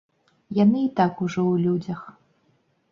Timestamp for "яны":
0.63-0.79